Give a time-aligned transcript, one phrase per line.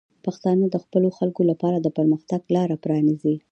[0.25, 3.35] پښتانه د خپلو خلکو لپاره د پرمختګ لاره پرانیزي.